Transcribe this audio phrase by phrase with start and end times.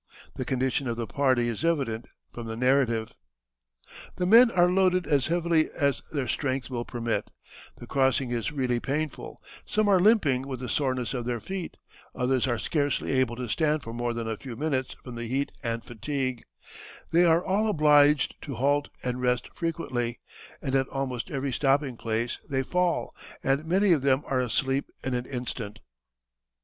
[0.35, 3.13] The condition of the party is evident from the narrative:
[4.15, 7.29] "The men are loaded as heavily as their strength will permit;
[7.77, 11.77] the crossing is really painful; some are limping with the soreness of their feet,
[12.15, 15.51] others are scarcely able to stand for more than a few minutes from the heat
[15.63, 16.45] and fatigue;
[17.11, 20.19] they are all obliged to halt and rest frequently,
[20.63, 23.13] and at almost every stopping place they fall,
[23.43, 25.77] and many of them are asleep in an instant."